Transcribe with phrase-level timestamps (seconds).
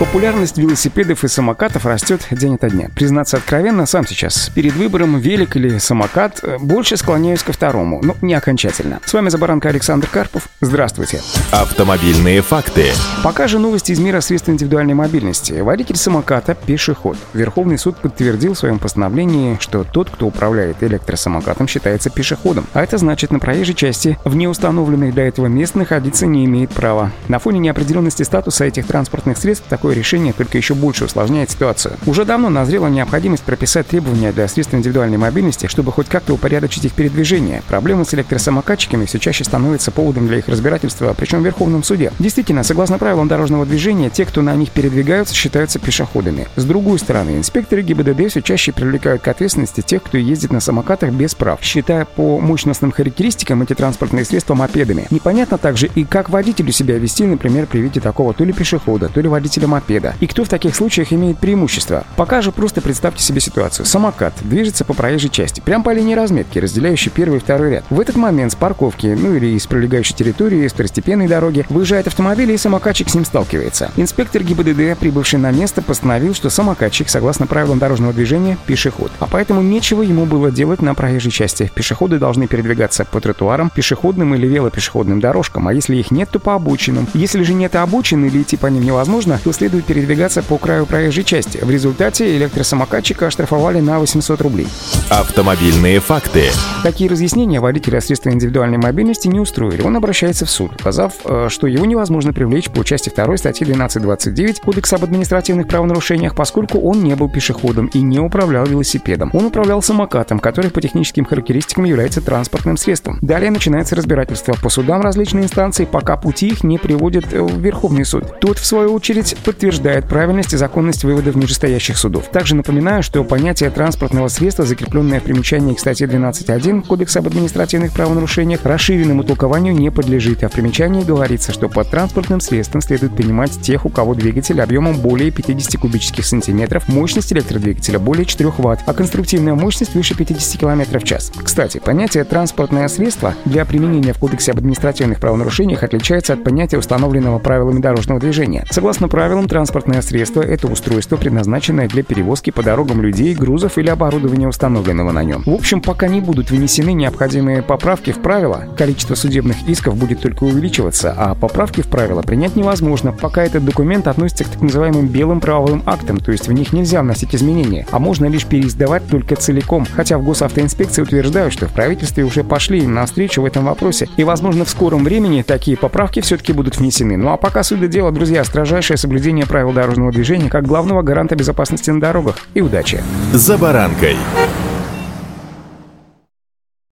[0.00, 2.88] Популярность велосипедов и самокатов растет день ото дня.
[2.94, 8.16] Признаться откровенно, сам сейчас перед выбором велик или самокат э, больше склоняюсь ко второму, но
[8.22, 9.00] не окончательно.
[9.04, 10.48] С вами Забаранка Александр Карпов.
[10.62, 11.20] Здравствуйте.
[11.52, 12.92] Автомобильные факты.
[13.22, 15.60] Пока же новости из мира средств индивидуальной мобильности.
[15.60, 17.18] Водитель самоката– пешеход.
[17.34, 22.64] Верховный суд подтвердил в своем постановлении, что тот, кто управляет электросамокатом, считается пешеходом.
[22.72, 27.12] А это значит, на проезжей части в неустановленных для этого мест находиться не имеет права.
[27.28, 31.96] На фоне неопределенности статуса этих транспортных средств такой такое решение только еще больше усложняет ситуацию.
[32.06, 36.92] Уже давно назрела необходимость прописать требования для средств индивидуальной мобильности, чтобы хоть как-то упорядочить их
[36.92, 37.62] передвижение.
[37.66, 42.12] Проблемы с электросамокатчиками все чаще становятся поводом для их разбирательства, причем в Верховном суде.
[42.20, 46.46] Действительно, согласно правилам дорожного движения, те, кто на них передвигаются, считаются пешеходами.
[46.54, 51.10] С другой стороны, инспекторы ГИБДД все чаще привлекают к ответственности тех, кто ездит на самокатах
[51.10, 55.08] без прав, считая по мощностным характеристикам эти транспортные средства мопедами.
[55.10, 59.20] Непонятно также и как водителю себя вести, например, при виде такого то ли пешехода, то
[59.20, 60.14] ли водителя мопеда мопеда.
[60.20, 62.04] И кто в таких случаях имеет преимущество?
[62.16, 63.86] Пока же просто представьте себе ситуацию.
[63.86, 67.84] Самокат движется по проезжей части, прямо по линии разметки, разделяющей первый и второй ряд.
[67.90, 72.52] В этот момент с парковки, ну или из прилегающей территории, с второстепенной дороги, выезжает автомобиль
[72.52, 73.90] и самокатчик с ним сталкивается.
[73.96, 79.10] Инспектор ГИБДД, прибывший на место, постановил, что самокатчик, согласно правилам дорожного движения, пешеход.
[79.18, 81.70] А поэтому нечего ему было делать на проезжей части.
[81.74, 86.54] Пешеходы должны передвигаться по тротуарам, пешеходным или велопешеходным дорожкам, а если их нет, то по
[86.54, 87.06] обочинам.
[87.14, 90.84] Если же нет обочин или идти по ним невозможно, то следует следует передвигаться по краю
[90.84, 91.58] проезжей части.
[91.62, 94.66] В результате электросамокатчика оштрафовали на 800 рублей.
[95.10, 96.46] Автомобильные факты.
[96.82, 99.82] Такие разъяснения водителя средства индивидуальной мобильности не устроили.
[99.82, 104.58] Он обращается в суд, указав, э, что его невозможно привлечь по части 2 статьи 1229
[104.60, 109.30] Кодекса об административных правонарушениях, поскольку он не был пешеходом и не управлял велосипедом.
[109.34, 113.18] Он управлял самокатом, который по техническим характеристикам является транспортным средством.
[113.22, 118.40] Далее начинается разбирательство по судам различные инстанции, пока пути их не приводят в Верховный суд.
[118.40, 122.28] Тот, в свою очередь, подтверждает правильность и законность выводов нижестоящих судов.
[122.32, 127.92] Также напоминаю, что понятие транспортного средства, закрепленное в примечании к статье 12.1 Кодекса об административных
[127.92, 133.50] правонарушениях, расширенному толкованию не подлежит, а в примечании говорится, что под транспортным средством следует понимать
[133.60, 138.94] тех, у кого двигатель объемом более 50 кубических сантиметров, мощность электродвигателя более 4 Вт, а
[138.94, 141.30] конструктивная мощность выше 50 км в час.
[141.44, 147.38] Кстати, понятие «транспортное средство» для применения в Кодексе об административных правонарушениях отличается от понятия, установленного
[147.40, 148.64] правилами дорожного движения.
[148.70, 154.48] Согласно правилам, транспортное средство– это устройство, предназначенное для перевозки по дорогам людей, грузов или оборудования,
[154.48, 155.42] установленного на нем.
[155.46, 160.44] В общем, пока не будут вынесены необходимые поправки в правила, количество судебных исков будет только
[160.44, 165.40] увеличиваться, а поправки в правила принять невозможно, пока этот документ относится к так называемым белым
[165.40, 169.86] правовым актам, то есть в них нельзя вносить изменения, а можно лишь переиздавать только целиком,
[169.92, 174.24] хотя в госавтоинспекции утверждают, что в правительстве уже пошли им навстречу в этом вопросе, и,
[174.24, 177.16] возможно, в скором времени такие поправки все-таки будут внесены.
[177.16, 181.02] Ну а пока суть до дела, друзья, строжайшее соблюдение соблюдение правил дорожного движения как главного
[181.02, 182.36] гаранта безопасности на дорогах.
[182.54, 183.00] И удачи!
[183.32, 184.16] За баранкой.